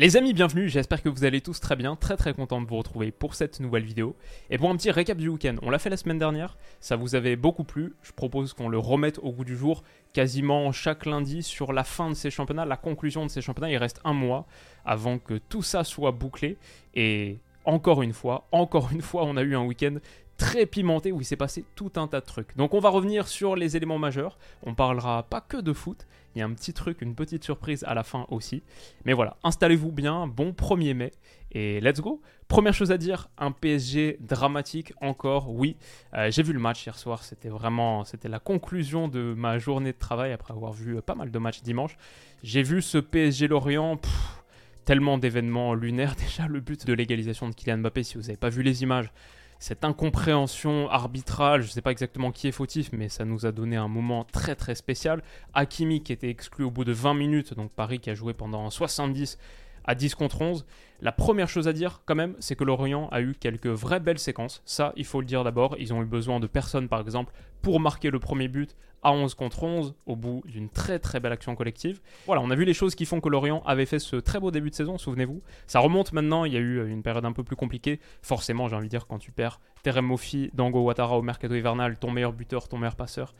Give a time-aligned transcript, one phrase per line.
[0.00, 2.76] Les amis, bienvenue, j'espère que vous allez tous très bien, très très content de vous
[2.76, 4.14] retrouver pour cette nouvelle vidéo.
[4.48, 7.16] Et pour un petit récap du week-end, on l'a fait la semaine dernière, ça vous
[7.16, 11.42] avait beaucoup plu, je propose qu'on le remette au goût du jour quasiment chaque lundi
[11.42, 14.46] sur la fin de ces championnats, la conclusion de ces championnats, il reste un mois
[14.84, 16.58] avant que tout ça soit bouclé.
[16.94, 19.96] Et encore une fois, encore une fois, on a eu un week-end
[20.36, 22.56] très pimenté où il s'est passé tout un tas de trucs.
[22.56, 24.38] Donc on va revenir sur les éléments majeurs.
[24.62, 26.06] On parlera pas que de foot.
[26.38, 28.62] Y a un petit truc, une petite surprise à la fin aussi.
[29.04, 30.26] Mais voilà, installez-vous bien.
[30.28, 31.12] Bon 1er mai
[31.50, 32.22] et let's go.
[32.46, 35.50] Première chose à dire, un PSG dramatique encore.
[35.50, 35.76] Oui,
[36.14, 37.24] euh, j'ai vu le match hier soir.
[37.24, 41.30] C'était vraiment, c'était la conclusion de ma journée de travail après avoir vu pas mal
[41.30, 41.96] de matchs dimanche.
[42.42, 44.00] J'ai vu ce PSG Lorient.
[44.84, 46.14] tellement d'événements lunaires.
[46.18, 49.12] Déjà, le but de l'égalisation de Kylian Mbappé, si vous n'avez pas vu les images,
[49.58, 53.52] cette incompréhension arbitrale, je ne sais pas exactement qui est fautif, mais ça nous a
[53.52, 55.22] donné un moment très très spécial.
[55.54, 58.70] Hakimi qui était exclu au bout de 20 minutes, donc Paris qui a joué pendant
[58.70, 59.38] 70
[59.84, 60.64] à 10 contre 11.
[61.00, 64.18] La première chose à dire quand même, c'est que Lorient a eu quelques vraies belles
[64.18, 64.62] séquences.
[64.64, 65.76] Ça, il faut le dire d'abord.
[65.78, 69.34] Ils ont eu besoin de personne, par exemple, pour marquer le premier but à 11
[69.34, 72.00] contre 11 au bout d'une très très belle action collective.
[72.26, 74.50] Voilà, on a vu les choses qui font que Lorient avait fait ce très beau
[74.50, 75.42] début de saison, souvenez-vous.
[75.66, 78.00] Ça remonte maintenant, il y a eu une période un peu plus compliquée.
[78.22, 81.98] Forcément, j'ai envie de dire, quand tu perds Terem Mofi, Dango Ouattara au mercato hivernal,
[81.98, 83.34] ton meilleur buteur, ton meilleur passeur,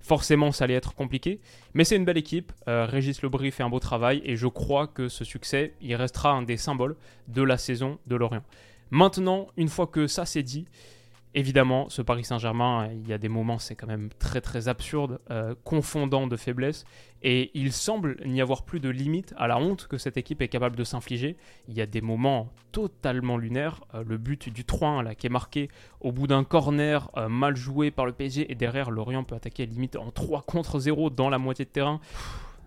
[0.00, 1.40] forcément ça allait être compliqué.
[1.74, 4.86] Mais c'est une belle équipe, euh, Régis Lebris fait un beau travail et je crois
[4.86, 6.96] que ce succès, il restera un des symboles
[7.28, 8.42] de la saison de Lorient.
[8.90, 10.66] Maintenant, une fois que ça c'est dit,
[11.34, 15.20] évidemment, ce Paris Saint-Germain, il y a des moments, c'est quand même très très absurde,
[15.30, 16.84] euh, confondant de faiblesse,
[17.22, 20.48] et il semble n'y avoir plus de limite à la honte que cette équipe est
[20.48, 21.36] capable de s'infliger.
[21.68, 25.30] Il y a des moments totalement lunaires, euh, le but du 3-1 là, qui est
[25.30, 25.68] marqué
[26.00, 29.66] au bout d'un corner euh, mal joué par le PSG, et derrière, Lorient peut attaquer
[29.66, 32.00] limite en 3 contre 0 dans la moitié de terrain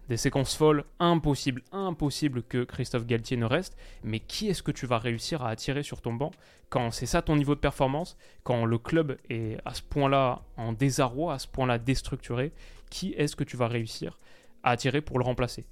[0.10, 3.78] des séquences folles, impossible, impossible que Christophe Galtier ne reste.
[4.04, 6.32] Mais qui est-ce que tu vas réussir à attirer sur ton banc
[6.70, 10.74] quand c'est ça ton niveau de performance, quand le club est à ce point-là en
[10.74, 12.52] désarroi, à ce point-là déstructuré
[12.90, 14.20] Qui est-ce que tu vas réussir
[14.64, 15.66] à attirer pour le remplacer?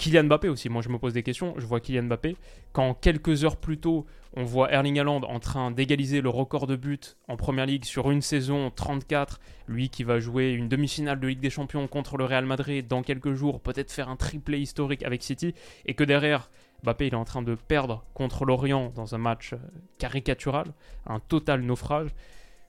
[0.00, 1.52] Kylian Mbappé aussi, moi je me pose des questions.
[1.58, 2.34] Je vois Kylian Mbappé,
[2.72, 6.74] quand quelques heures plus tôt, on voit Erling Haaland en train d'égaliser le record de
[6.74, 11.28] buts en première ligue sur une saison 34, lui qui va jouer une demi-finale de
[11.28, 15.02] Ligue des Champions contre le Real Madrid dans quelques jours, peut-être faire un triplé historique
[15.02, 16.50] avec City, et que derrière,
[16.82, 19.58] Mbappé il est en train de perdre contre l'Orient dans un match euh,
[19.98, 20.68] caricatural,
[21.06, 22.08] un total naufrage.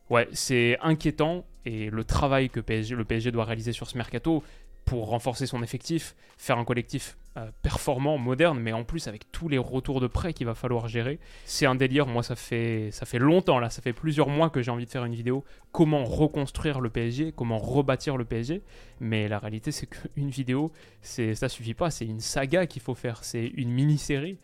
[0.10, 4.44] Ouais, c'est inquiétant et le travail que le PSG doit réaliser sur ce mercato,
[4.84, 9.48] pour renforcer son effectif, faire un collectif euh, performant, moderne, mais en plus avec tous
[9.48, 11.18] les retours de prêt qu'il va falloir gérer.
[11.46, 14.62] C'est un délire, moi ça fait, ça fait longtemps, là, ça fait plusieurs mois que
[14.62, 18.62] j'ai envie de faire une vidéo, comment reconstruire le PSG, comment rebâtir le PSG,
[19.00, 23.24] mais la réalité c'est qu'une vidéo, ça suffit pas, c'est une saga qu'il faut faire,
[23.24, 24.38] c'est une mini-série,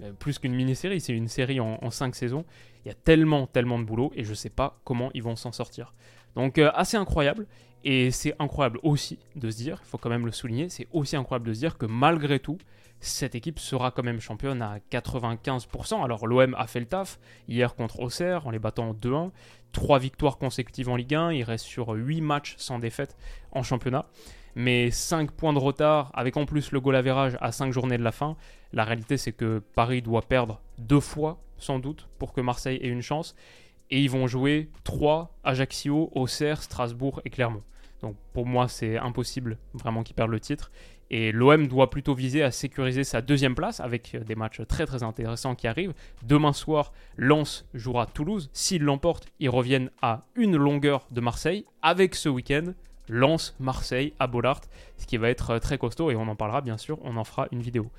[0.00, 2.44] Euh, plus qu'une mini-série, c'est une série en, en cinq saisons,
[2.84, 5.52] il y a tellement, tellement de boulot, et je sais pas comment ils vont s'en
[5.52, 5.92] sortir.
[6.36, 7.46] Donc euh, assez incroyable.
[7.84, 11.16] Et c'est incroyable aussi de se dire, il faut quand même le souligner, c'est aussi
[11.16, 12.58] incroyable de se dire que malgré tout,
[13.00, 16.04] cette équipe sera quand même championne à 95%.
[16.04, 19.32] Alors l'OM a fait le taf hier contre Auxerre en les battant 2-1.
[19.72, 23.16] Trois victoires consécutives en Ligue 1, il reste sur 8 matchs sans défaite
[23.50, 24.06] en championnat.
[24.54, 28.04] Mais 5 points de retard, avec en plus le goal average à 5 journées de
[28.04, 28.36] la fin.
[28.72, 32.88] La réalité c'est que Paris doit perdre deux fois sans doute pour que Marseille ait
[32.88, 33.34] une chance.
[33.92, 37.62] Et ils vont jouer 3 Ajaccio, Auxerre, Strasbourg et Clermont.
[38.00, 40.72] Donc pour moi, c'est impossible vraiment qu'ils perdent le titre.
[41.10, 45.02] Et l'OM doit plutôt viser à sécuriser sa deuxième place avec des matchs très très
[45.02, 45.92] intéressants qui arrivent.
[46.22, 48.48] Demain soir, Lens jouera Toulouse.
[48.54, 51.66] S'ils l'emportent, ils reviennent à une longueur de Marseille.
[51.82, 52.72] Avec ce week-end,
[53.10, 54.62] Lens, Marseille à Bollard,
[54.96, 57.46] ce qui va être très costaud et on en parlera bien sûr, on en fera
[57.52, 57.90] une vidéo.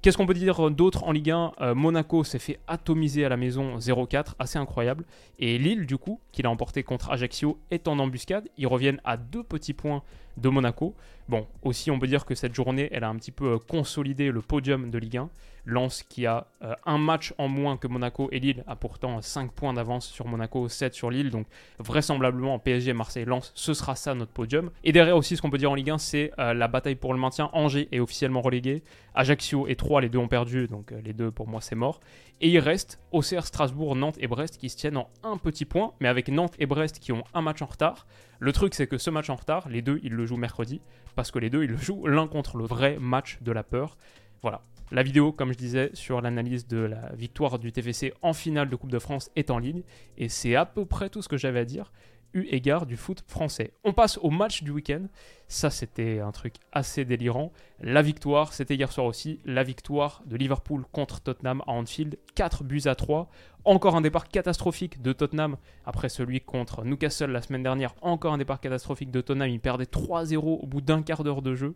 [0.00, 3.36] Qu'est-ce qu'on peut dire d'autre en Ligue 1 euh, Monaco s'est fait atomiser à la
[3.36, 5.04] maison 0-4, assez incroyable.
[5.40, 8.48] Et Lille, du coup, qu'il a emporté contre Ajaccio, est en embuscade.
[8.58, 10.04] Ils reviennent à deux petits points
[10.40, 10.94] de Monaco.
[11.28, 14.30] Bon, aussi on peut dire que cette journée, elle a un petit peu euh, consolidé
[14.30, 15.30] le podium de Ligue 1.
[15.66, 19.52] Lens qui a euh, un match en moins que Monaco et Lille a pourtant 5
[19.52, 21.28] points d'avance sur Monaco, 7 sur Lille.
[21.30, 21.46] Donc
[21.78, 24.70] vraisemblablement PSG, Marseille, Lens, ce sera ça notre podium.
[24.84, 27.12] Et derrière aussi ce qu'on peut dire en Ligue 1, c'est euh, la bataille pour
[27.12, 27.50] le maintien.
[27.52, 28.82] Angers est officiellement relégué.
[29.14, 32.00] Ajaccio et 3, les deux ont perdu, donc les deux pour moi c'est mort.
[32.40, 35.92] Et il reste Auxerre, Strasbourg, Nantes et Brest qui se tiennent en un petit point,
[36.00, 38.06] mais avec Nantes et Brest qui ont un match en retard.
[38.40, 40.80] Le truc, c'est que ce match en retard, les deux, ils le jouent mercredi,
[41.16, 43.96] parce que les deux, ils le jouent l'un contre le vrai match de la peur.
[44.42, 44.62] Voilà.
[44.90, 48.76] La vidéo, comme je disais, sur l'analyse de la victoire du TFC en finale de
[48.76, 49.82] Coupe de France est en ligne,
[50.16, 51.92] et c'est à peu près tout ce que j'avais à dire
[52.34, 53.72] eu égard du foot français.
[53.84, 55.06] On passe au match du week-end.
[55.46, 57.52] Ça, c'était un truc assez délirant.
[57.80, 62.18] La victoire, c'était hier soir aussi, la victoire de Liverpool contre Tottenham à Anfield.
[62.34, 63.30] 4 buts à 3.
[63.64, 67.94] Encore un départ catastrophique de Tottenham après celui contre Newcastle la semaine dernière.
[68.02, 69.48] Encore un départ catastrophique de Tottenham.
[69.48, 71.74] Il perdait 3-0 au bout d'un quart d'heure de jeu.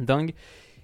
[0.00, 0.34] Dingue.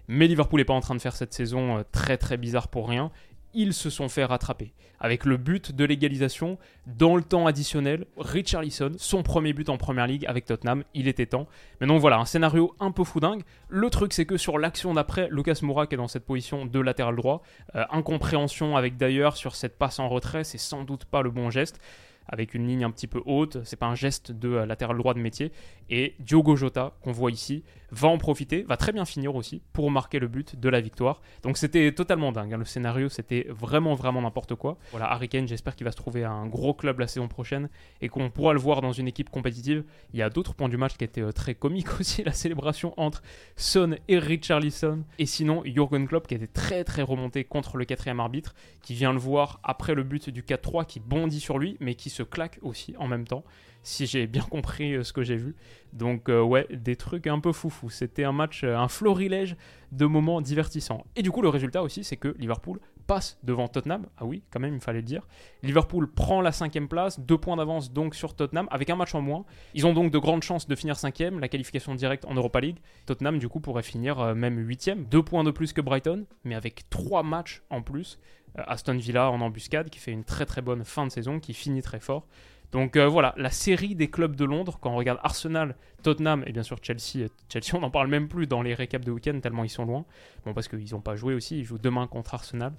[0.07, 2.89] Mais Liverpool n'est pas en train de faire cette saison euh, très très bizarre pour
[2.89, 3.11] rien
[3.55, 4.73] ils se sont fait rattraper.
[5.01, 10.07] Avec le but de l'égalisation dans le temps additionnel, Richarlison, son premier but en première
[10.07, 11.47] ligue avec Tottenham, il était temps.
[11.81, 13.43] Mais donc voilà, un scénario un peu foudingue.
[13.69, 16.81] Le truc, c'est que sur l'action d'après, Lucas Moura qui est dans cette position de
[16.81, 17.43] latéral droit,
[17.75, 21.51] euh, incompréhension avec d'ailleurs sur cette passe en retrait, c'est sans doute pas le bon
[21.51, 21.81] geste
[22.27, 23.59] avec une ligne un petit peu haute.
[23.65, 25.53] C'est pas un geste de euh, latéral droit de métier.
[25.91, 29.91] Et Diogo Jota, qu'on voit ici, va en profiter, va très bien finir aussi pour
[29.91, 31.21] marquer le but de la victoire.
[31.43, 32.55] Donc c'était totalement dingue.
[32.55, 32.59] Hein.
[32.59, 34.79] Le scénario, c'était vraiment, vraiment n'importe quoi.
[34.91, 37.69] Voilà, Harry Kane, j'espère qu'il va se trouver un gros club la saison prochaine
[38.01, 39.85] et qu'on pourra le voir dans une équipe compétitive.
[40.13, 42.95] Il y a d'autres points du match qui étaient euh, très comiques aussi, la célébration
[42.97, 43.23] entre
[43.57, 45.05] Son et Richarlison.
[45.19, 49.13] Et sinon, Jurgen Klopp qui était très, très remonté contre le quatrième arbitre, qui vient
[49.13, 52.59] le voir après le but du 4-3, qui bondit sur lui, mais qui se claque
[52.63, 53.45] aussi en même temps
[53.85, 55.55] si j'ai bien compris euh, ce que j'ai vu.
[55.93, 57.91] Donc euh, ouais, des trucs un peu foufou.
[57.91, 59.57] C'était un match, euh, un florilège
[59.93, 61.05] de moments divertissants.
[61.15, 64.07] Et du coup, le résultat aussi, c'est que Liverpool passe devant Tottenham.
[64.19, 65.27] Ah oui, quand même, il fallait le dire.
[65.63, 69.21] Liverpool prend la cinquième place, deux points d'avance donc sur Tottenham, avec un match en
[69.21, 69.45] moins.
[69.75, 72.79] Ils ont donc de grandes chances de finir cinquième, la qualification directe en Europa League.
[73.07, 76.89] Tottenham, du coup, pourrait finir même huitième, deux points de plus que Brighton, mais avec
[76.91, 78.19] trois matchs en plus.
[78.57, 81.83] Aston Villa en embuscade, qui fait une très très bonne fin de saison, qui finit
[81.83, 82.27] très fort.
[82.75, 86.51] Donc euh, voilà, la série des clubs de Londres, quand on regarde Arsenal, Tottenham et
[86.51, 89.63] bien sûr Chelsea, Chelsea on n'en parle même plus dans les récaps de week-end tellement
[89.63, 90.05] ils sont loin.
[90.45, 92.73] Bon parce qu'ils n'ont pas joué aussi, ils jouent demain contre Arsenal.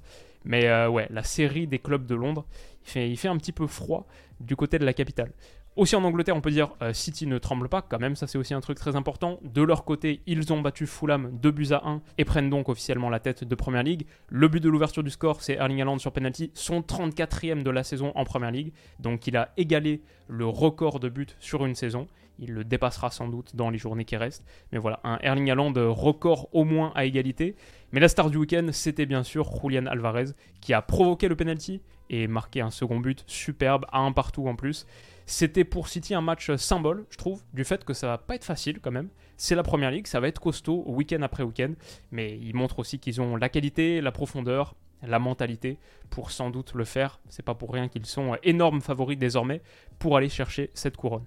[0.44, 2.46] Mais euh, ouais, la série des clubs de Londres,
[2.94, 4.06] il fait un petit peu froid
[4.42, 5.32] du côté de la capitale.
[5.76, 8.38] Aussi en Angleterre, on peut dire euh, City ne tremble pas, quand même, ça c'est
[8.38, 9.40] aussi un truc très important.
[9.44, 13.10] De leur côté, ils ont battu Fulham 2 buts à 1 et prennent donc officiellement
[13.10, 14.06] la tête de Première Ligue.
[14.30, 17.84] Le but de l'ouverture du score, c'est Erling Haaland sur penalty, son 34e de la
[17.84, 18.72] saison en Première Ligue.
[19.00, 22.08] Donc il a égalé le record de buts sur une saison.
[22.40, 24.46] Il le dépassera sans doute dans les journées qui restent.
[24.72, 27.56] Mais voilà, un Erling Haaland record au moins à égalité.
[27.92, 31.82] Mais la star du week-end, c'était bien sûr Julian Alvarez, qui a provoqué le penalty
[32.10, 34.86] et marqué un second but superbe, à un partout en plus.
[35.26, 38.44] C'était pour City un match symbole, je trouve, du fait que ça va pas être
[38.44, 39.10] facile quand même.
[39.38, 41.74] C'est la première ligue, ça va être costaud week-end après week-end,
[42.12, 45.80] mais ils montrent aussi qu'ils ont la qualité, la profondeur, la mentalité
[46.10, 47.20] pour sans doute le faire.
[47.30, 49.62] C'est pas pour rien qu'ils sont énormes favoris désormais
[50.00, 51.26] pour aller chercher cette couronne.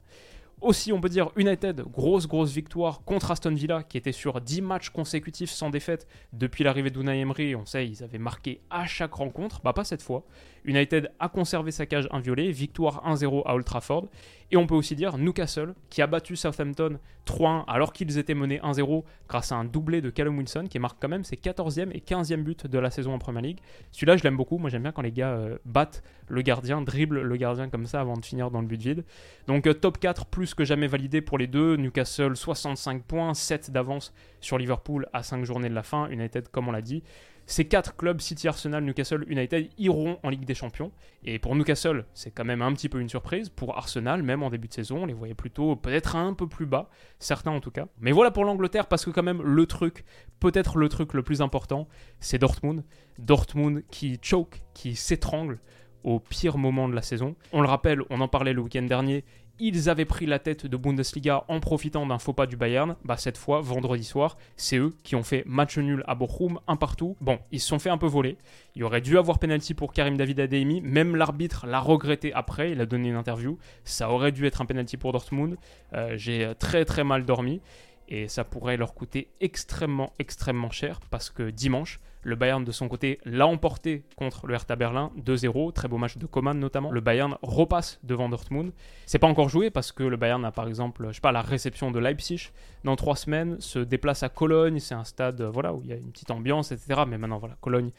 [0.61, 4.61] Aussi, on peut dire United, grosse grosse victoire contre Aston Villa qui était sur 10
[4.63, 7.55] matchs consécutifs sans défaite depuis l'arrivée d'Unai Emery.
[7.55, 10.25] On sait, ils avaient marqué à chaque rencontre, bah pas cette fois.
[10.69, 14.07] United a conservé sa cage inviolée, victoire 1-0 à Old Trafford.
[14.51, 18.61] Et on peut aussi dire Newcastle qui a battu Southampton 3-1 alors qu'ils étaient menés
[18.61, 22.01] 1-0 grâce à un doublé de Callum Wilson qui marque quand même ses 14e et
[22.01, 23.59] 15e buts de la saison en Premier League.
[23.93, 24.59] Celui-là, je l'aime beaucoup.
[24.59, 28.01] Moi, j'aime bien quand les gars euh, battent le gardien, dribblent le gardien comme ça
[28.01, 29.05] avant de finir dans le but vide.
[29.47, 31.77] Donc, euh, top 4 plus que jamais validé pour les deux.
[31.77, 36.09] Newcastle 65 points, 7 d'avance sur Liverpool à 5 journées de la fin.
[36.09, 37.03] United, comme on l'a dit.
[37.51, 40.93] Ces quatre clubs, City, Arsenal, Newcastle, United, iront en Ligue des Champions.
[41.25, 43.49] Et pour Newcastle, c'est quand même un petit peu une surprise.
[43.49, 46.67] Pour Arsenal, même en début de saison, on les voyait plutôt peut-être un peu plus
[46.67, 47.87] bas, certains en tout cas.
[48.01, 50.05] Mais voilà pour l'Angleterre, parce que quand même le truc,
[50.41, 51.89] peut-être le truc le plus important,
[52.21, 52.85] c'est Dortmund.
[53.19, 55.59] Dortmund qui choke, qui s'étrangle
[56.05, 57.35] au pire moment de la saison.
[57.53, 59.25] On le rappelle, on en parlait le week-end dernier,
[59.61, 62.97] ils avaient pris la tête de Bundesliga en profitant d'un faux pas du Bayern.
[63.05, 66.77] Bah cette fois, vendredi soir, c'est eux qui ont fait match nul à Bochum, un
[66.77, 67.17] partout.
[67.21, 68.37] Bon, ils se sont fait un peu voler.
[68.75, 70.81] Il aurait dû avoir penalty pour Karim David Adeyemi.
[70.81, 72.73] Même l'arbitre l'a regretté après.
[72.73, 73.59] Il a donné une interview.
[73.85, 75.57] Ça aurait dû être un penalty pour Dortmund.
[75.95, 77.61] Euh, j'ai très très mal dormi.
[78.09, 82.89] Et ça pourrait leur coûter extrêmement, extrêmement cher parce que dimanche, le Bayern de son
[82.89, 86.91] côté l'a emporté contre le Hertha Berlin 2-0, très beau match de Coman notamment.
[86.91, 88.73] Le Bayern repasse devant Dortmund.
[89.07, 91.99] C'est pas encore joué parce que le Bayern a par exemple, pas, la réception de
[91.99, 92.51] Leipzig
[92.85, 95.97] dans trois semaines, se déplace à Cologne, c'est un stade voilà où il y a
[95.97, 97.03] une petite ambiance, etc.
[97.07, 97.91] Mais maintenant voilà, Cologne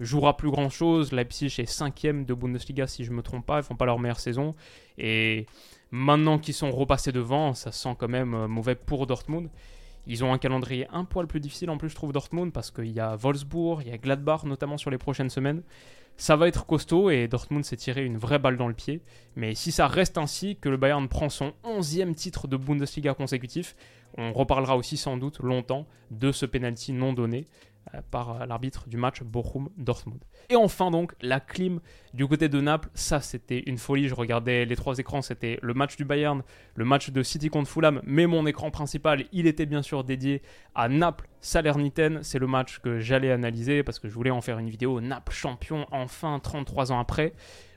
[0.00, 1.12] jouera plus grand chose.
[1.12, 4.20] Leipzig est cinquième de Bundesliga si je me trompe pas, ils font pas leur meilleure
[4.20, 4.54] saison
[4.96, 5.46] et
[5.90, 9.48] maintenant qu'ils sont repassés devant, ça sent quand même euh, mauvais pour Dortmund.
[10.06, 12.90] Ils ont un calendrier un poil plus difficile en plus, je trouve, Dortmund, parce qu'il
[12.90, 15.62] y a Wolfsburg, il y a Gladbach notamment sur les prochaines semaines.
[16.16, 19.02] Ça va être costaud et Dortmund s'est tiré une vraie balle dans le pied.
[19.36, 23.76] Mais si ça reste ainsi, que le Bayern prend son 11e titre de Bundesliga consécutif,
[24.16, 27.46] on reparlera aussi sans doute longtemps de ce penalty non donné.
[27.94, 30.18] Euh, par euh, l'arbitre du match Bochum-Dortmund.
[30.50, 31.80] Et enfin donc la clim
[32.12, 35.74] du côté de Naples, ça c'était une folie, je regardais les trois écrans, c'était le
[35.74, 36.42] match du Bayern,
[36.74, 40.42] le match de City contre Fulham, mais mon écran principal, il était bien sûr dédié
[40.74, 44.58] à Naples Salernitaine, c'est le match que j'allais analyser parce que je voulais en faire
[44.58, 47.34] une vidéo, Naples champion enfin 33 ans après.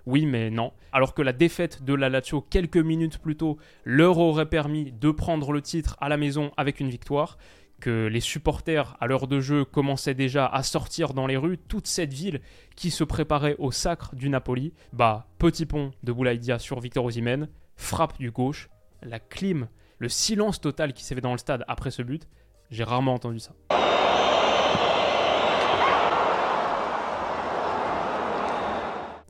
[0.07, 0.71] Oui, mais non.
[0.91, 5.11] Alors que la défaite de la Lazio quelques minutes plus tôt leur aurait permis de
[5.11, 7.37] prendre le titre à la maison avec une victoire
[7.81, 11.87] que les supporters à l'heure de jeu commençaient déjà à sortir dans les rues, toute
[11.87, 12.39] cette ville
[12.77, 17.49] qui se préparait au sacre du Napoli, bah petit pont de Boulaïdia sur Victor Osimhen,
[17.75, 18.69] frappe du gauche,
[19.01, 22.29] la clim, le silence total qui s'est fait dans le stade après ce but,
[22.69, 23.51] j'ai rarement entendu ça.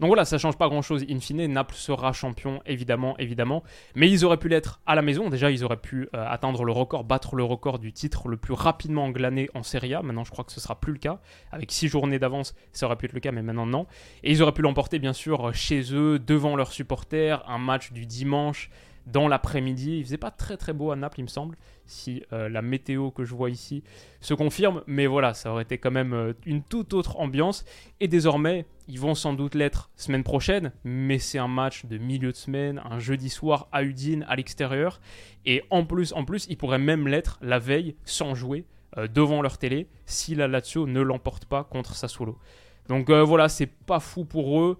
[0.01, 1.46] Donc voilà, ça change pas grand chose in fine.
[1.46, 3.62] Naples sera champion, évidemment, évidemment.
[3.93, 5.29] Mais ils auraient pu l'être à la maison.
[5.29, 8.53] Déjà, ils auraient pu euh, atteindre le record, battre le record du titre le plus
[8.53, 10.01] rapidement glané en Serie A.
[10.01, 11.20] Maintenant, je crois que ce sera plus le cas.
[11.51, 13.86] Avec six journées d'avance, ça aurait pu être le cas, mais maintenant, non.
[14.24, 17.48] Et ils auraient pu l'emporter, bien sûr, chez eux, devant leurs supporters.
[17.48, 18.72] Un match du dimanche
[19.05, 19.98] dans l'après-midi.
[19.98, 23.12] Il faisait pas très très beau à Naples, il me semble, si euh, la météo
[23.12, 23.84] que je vois ici
[24.20, 24.84] se confirme.
[24.88, 27.65] Mais voilà, ça aurait été quand même euh, une toute autre ambiance.
[28.00, 32.31] Et désormais, ils vont sans doute l'être semaine prochaine, mais c'est un match de milieu
[32.31, 35.01] de semaine, un jeudi soir à Udine, à l'extérieur.
[35.46, 38.65] Et en plus, en plus, ils pourraient même l'être la veille sans jouer
[38.98, 42.38] euh, devant leur télé si la Lazio ne l'emporte pas contre Sassuolo.
[42.89, 44.77] Donc voilà, c'est pas fou pour eux.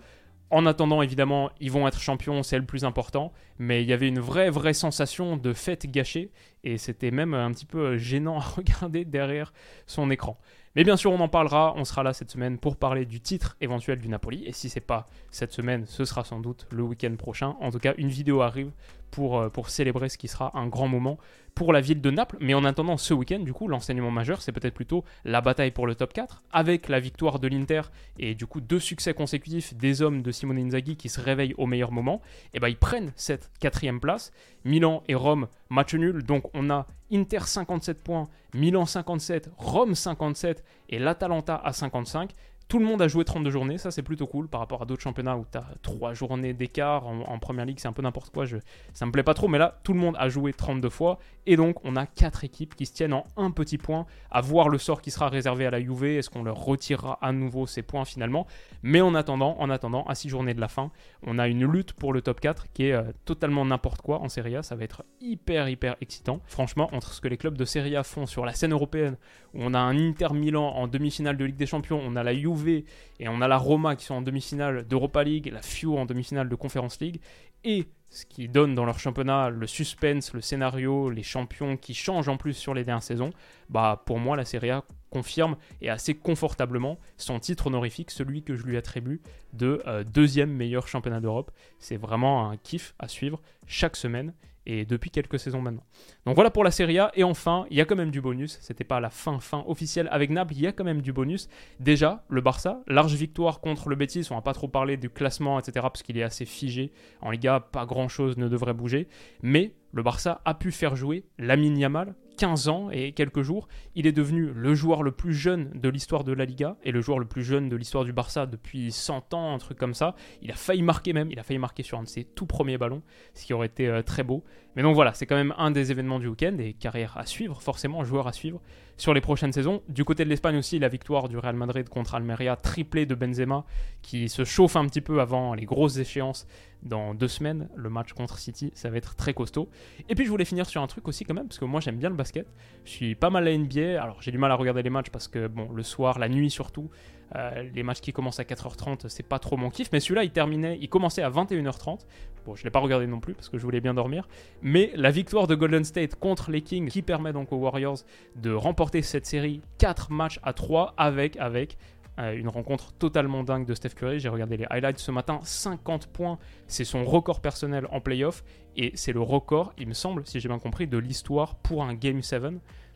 [0.52, 3.32] En attendant, évidemment, ils vont être champions, c'est le plus important.
[3.58, 6.30] Mais il y avait une vraie, vraie sensation de fête gâchée.
[6.66, 9.54] Et c'était même un petit peu gênant à regarder derrière
[9.88, 10.38] son écran.
[10.76, 11.74] Mais bien sûr, on en parlera.
[11.78, 14.44] On sera là cette semaine pour parler du titre éventuel du Napoli.
[14.46, 17.56] Et si c'est pas cette semaine, ce sera sans doute le week-end prochain.
[17.62, 18.72] En tout cas, une vidéo arrive
[19.10, 21.18] pour, euh, pour célébrer ce qui sera un grand moment
[21.56, 22.38] pour la ville de Naples.
[22.40, 25.88] Mais en attendant ce week-end, du coup, l'enseignement majeur, c'est peut-être plutôt la bataille pour
[25.88, 27.82] le top 4, avec la victoire de l'Inter
[28.20, 31.66] et du coup deux succès consécutifs des hommes de Simone Inzaghi qui se réveillent au
[31.66, 32.22] meilleur moment.
[32.54, 34.32] Et ben ils prennent cette quatrième place.
[34.64, 36.24] Milan et Rome, match nul.
[36.24, 42.32] Donc on a Inter 57 points, Milan 57, Rome 57 et l'Atalanta à 55.
[42.72, 45.02] Tout le monde a joué 32 journées, ça c'est plutôt cool par rapport à d'autres
[45.02, 47.06] championnats où tu as 3 journées d'écart.
[47.06, 48.46] En, première ligue, c'est un peu n'importe quoi,
[48.94, 51.20] ça me plaît pas trop, mais là, tout le monde a joué 32 fois.
[51.46, 54.70] Et donc, on a 4 équipes qui se tiennent en un petit point, à voir
[54.70, 56.06] le sort qui sera réservé à la Juve.
[56.06, 58.48] Est-ce qu'on leur retirera à nouveau ces points finalement
[58.84, 60.92] Mais en attendant, en attendant, à 6 journées de la fin,
[61.24, 64.30] on a une lutte pour le top 4 qui est euh, totalement n'importe quoi en
[64.30, 64.64] Serie A.
[64.64, 66.40] Ça va être hyper, hyper excitant.
[66.46, 69.18] Franchement, entre ce que les clubs de Serie A font sur la scène européenne,
[69.54, 72.34] où on a un Inter Milan en demi-finale de Ligue des Champions, on a la
[72.34, 76.06] Juve et on a la Roma qui sont en demi-finale d'Europa League, la Fio en
[76.06, 77.20] demi-finale de Conference League,
[77.64, 82.28] et ce qui donne dans leur championnat le suspense, le scénario, les champions qui changent
[82.28, 83.32] en plus sur les dernières saisons,
[83.70, 88.56] bah pour moi la Serie A confirme et assez confortablement son titre honorifique, celui que
[88.56, 89.22] je lui attribue
[89.54, 91.52] de euh, deuxième meilleur championnat d'Europe.
[91.80, 94.34] C'est vraiment un kiff à suivre chaque semaine
[94.66, 95.84] et depuis quelques saisons maintenant.
[96.26, 97.12] Donc voilà pour la Serie A.
[97.16, 98.58] Et enfin, il y a quand même du bonus.
[98.62, 101.50] C'était pas la fin fin officielle avec Naples, il y a quand même du bonus.
[101.80, 104.28] Déjà, le Barça, large victoire contre le Betis.
[104.32, 105.74] On va pas trop parler du classement, etc.
[105.82, 106.92] parce qu'il est assez figé.
[107.22, 109.08] En Liga, pas grand chose ne devrait bouger.
[109.42, 113.68] Mais le Barça a pu faire jouer Lamine Yamal, 15 ans et quelques jours.
[113.96, 117.02] Il est devenu le joueur le plus jeune de l'histoire de la Liga et le
[117.02, 120.16] joueur le plus jeune de l'histoire du Barça depuis 100 ans, un truc comme ça.
[120.42, 122.78] Il a failli marquer même, il a failli marquer sur un de ses tout premiers
[122.78, 123.02] ballons,
[123.34, 124.44] ce qui aurait été euh, très beau.
[124.76, 127.62] Mais donc voilà, c'est quand même un des événements du week-end et carrière à suivre,
[127.62, 128.62] forcément, joueur à suivre
[128.98, 129.82] sur les prochaines saisons.
[129.90, 133.66] Du côté de l'Espagne aussi, la victoire du Real Madrid contre Almeria, triplé de Benzema,
[134.02, 136.48] qui se chauffe un petit peu avant les grosses échéances
[136.84, 137.70] dans deux semaines.
[137.76, 139.70] Le match contre City, ça va être très costaud.
[140.10, 141.98] Et puis je voulais finir sur un truc aussi quand même, parce que moi j'aime
[141.98, 142.48] bien le basket.
[142.86, 145.28] Je suis pas mal à NBA, alors j'ai du mal à regarder les matchs parce
[145.28, 146.90] que bon, le soir, la nuit surtout,
[147.36, 149.90] Euh, les matchs qui commencent à 4h30, c'est pas trop mon kiff.
[149.94, 152.06] Mais celui-là, il terminait, il commençait à 21h30.
[152.46, 154.28] Bon, je l'ai pas regardé non plus parce que je voulais bien dormir.
[154.62, 158.00] Mais la victoire de Golden State contre les Kings qui permet donc aux Warriors
[158.36, 161.78] de remporter cette série 4 matchs à 3 avec, avec
[162.20, 164.20] euh, une rencontre totalement dingue de Steph Curry.
[164.20, 166.38] J'ai regardé les highlights ce matin, 50 points,
[166.68, 168.44] c'est son record personnel en playoff
[168.76, 171.94] et c'est le record, il me semble, si j'ai bien compris, de l'histoire pour un
[171.94, 172.44] Game 7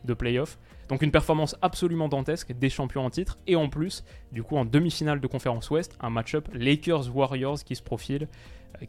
[0.04, 0.58] de playoff.
[0.88, 4.64] Donc une performance absolument dantesque des champions en titre et en plus, du coup en
[4.64, 8.28] demi-finale de conférence Ouest, un match-up Lakers-Warriors qui se profile.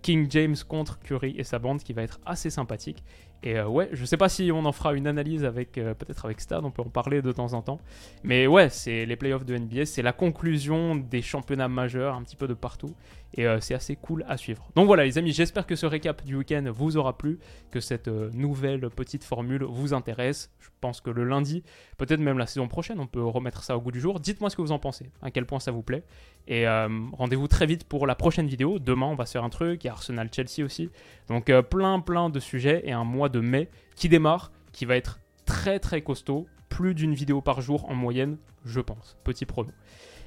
[0.02, 3.04] King James contre Curry et sa bande qui va être assez sympathique.
[3.44, 6.26] Et euh, ouais, je sais pas si on en fera une analyse avec euh, peut-être
[6.26, 7.80] avec Stad, on peut en parler de temps en temps.
[8.24, 12.36] Mais ouais, c'est les playoffs de NBA, c'est la conclusion des championnats majeurs un petit
[12.36, 12.96] peu de partout.
[13.34, 14.70] Et euh, c'est assez cool à suivre.
[14.76, 17.40] Donc voilà les amis, j'espère que ce récap du week-end vous aura plu,
[17.72, 20.52] que cette nouvelle petite formule vous intéresse.
[20.60, 21.64] Je pense que le lundi,
[21.98, 24.20] peut-être même la saison prochaine, on peut remettre ça au goût du jour.
[24.20, 26.04] Dites-moi ce que vous en pensez, à quel point ça vous plaît.
[26.48, 28.80] Et rendez-vous très vite pour la prochaine vidéo.
[28.80, 30.90] Demain, on va se faire un truc, il y a Arsenal-Chelsea aussi.
[31.28, 35.20] Donc plein plein de sujets et un mois de mai qui démarre, qui va être
[35.46, 39.18] très très costaud, plus d'une vidéo par jour en moyenne, je pense.
[39.24, 39.72] Petit prono.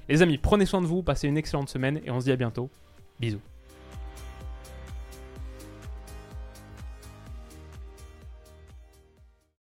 [0.09, 2.37] Les amis, prenez soin de vous, passez une excellente semaine et on se dit à
[2.37, 2.69] bientôt.
[3.21, 3.43] Bisous.